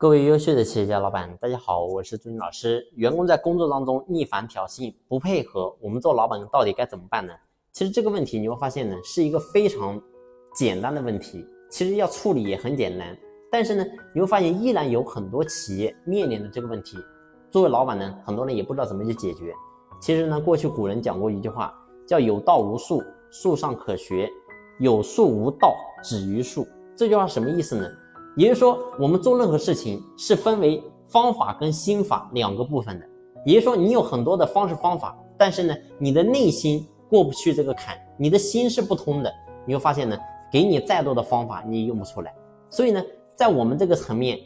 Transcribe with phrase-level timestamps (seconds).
[0.00, 2.88] 各位优秀的企业家老板，大家好，我是朱军老师。
[2.94, 7.34] 员工在工作当中逆反挑衅、不配合，我们做老板到底该怎么办呢？
[7.70, 10.00] 其实这个问题你会发现呢，是一个非常
[10.54, 13.14] 简单的问题，其实要处理也很简单。
[13.52, 13.84] 但是呢，
[14.14, 16.96] 你会发现依然有很多企业面临的这个问题。
[17.50, 19.52] 作为老板呢，很多人也不知道怎么去解决。
[20.00, 21.74] 其实呢，过去古人讲过一句话，
[22.06, 24.26] 叫“有道无术，术上可学；
[24.78, 26.66] 有术无道，止于术”。
[26.96, 27.86] 这句话什么意思呢？
[28.36, 33.06] 也就是说，我们做任何事情是分为方法跟心法两个部分的。
[33.44, 39.32] 也就是说，你有很多的方式方法，但是呢，你的内心过不去这个坎，你的心是不通的。
[39.66, 40.18] 你会发现呢，
[40.50, 42.34] 给你再多的方法，你也用不出来。
[42.70, 43.02] 所以呢，
[43.34, 44.38] 在我们这个层面，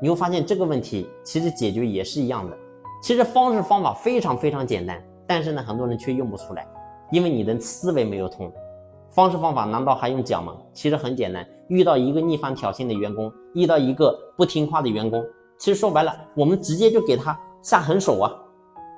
[0.00, 2.56] 你会发现这个问题其实解决也是一样的。
[3.02, 6.66] 其实方式方法非常非常简单，但是呢，很多人却用不出来，
[7.10, 8.52] 因为你的思维没有通。
[9.12, 10.54] 方式方法难道还用讲吗？
[10.72, 11.46] 其实很简单。
[11.68, 15.22] 遇到一个逆反挑衅的员工，遇到一个不听话的员工，
[15.58, 18.32] 其实说白了，我们直接就给他下狠手啊，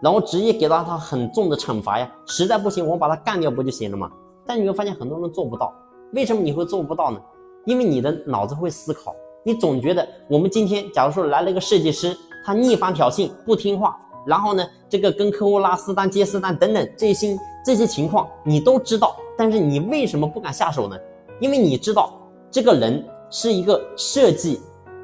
[0.00, 2.08] 然后直接给到他很重的惩罚呀。
[2.26, 4.08] 实在不行，我把他干掉不就行了吗？
[4.46, 5.74] 但你会发现很多人做不到。
[6.12, 7.20] 为什么你会做不到呢？
[7.64, 19.16] 因为你的脑子会思考，你总觉得我们今天假如说来了一个设计师，他逆反挑衅不听话，然后呢，这个跟客户拉私单接私单等等这些这些情况你都知道。
[19.36, 20.96] 但是你为什么不敢下手呢？
[21.40, 22.12] 因为你知道
[22.50, 24.60] 这个人是一个设计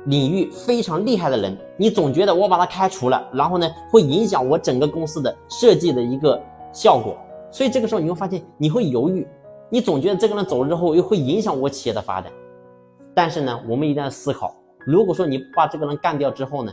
[0.07, 6.41] 领域非常厉害的人，你总觉得我把他开除了，然后呢会影响我整个公司的设计的一个
[6.73, 7.17] 效果，
[7.51, 9.27] 所以这个时候你会发现你会犹豫，
[9.69, 12.33] 你总觉得这个人走了之后又会影响我企业的发展。
[13.13, 14.55] 但是呢，我们一定要思考，
[14.87, 16.73] 如果说你把这个人干掉之后呢，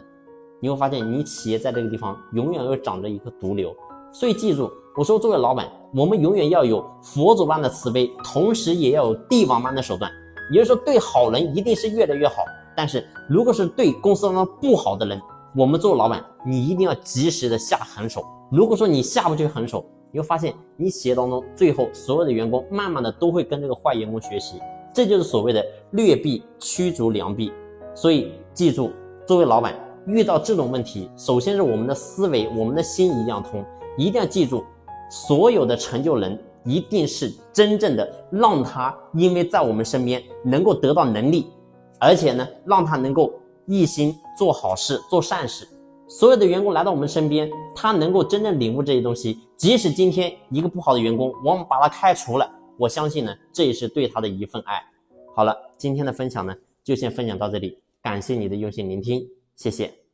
[0.60, 3.76] 你会发现你企业在这个地方永远会长着一个毒瘤。
[4.14, 5.70] 所以记住，我说作为老板。
[5.96, 10.12] 我们永远要有佛祖般的慈悲，同时也要有帝王般的手段。
[10.52, 12.44] 也就是说，对好人一定是越来越好。
[12.76, 15.22] 但是，如果是对公司当中不好的人，
[15.56, 18.26] 我们做老板，你一定要及时的下狠手。
[18.52, 24.60] 如果说你下不去狠手，你会发现你企业当中最后所有的员工慢慢的都会跟这个坏员工学习。
[24.94, 27.52] 这就是所谓的劣币驱逐良币。
[27.96, 28.92] 所以记住，
[29.26, 29.74] 作为老板
[30.06, 33.64] 遇到这种问题，首先是我们的思维，我们的心一定要通，
[33.98, 34.66] 一定要记住。
[35.10, 41.48] 所有的成就人一定是真正的让他因为在我们身边能够得到能力，
[42.00, 43.34] 而且呢，让他能够
[43.66, 45.68] 一心做好事、做善事。
[46.10, 49.40] 所有的员工来到我们身边，他能够真正领悟这些东西。
[49.58, 54.82] 即使今天一个不好的员工，我们把他开除了，我相信呢，这也是对他的一份爱。
[55.36, 60.07] 好了，今天的分享呢，就先分享到这里，感谢你的用心聆听，谢谢。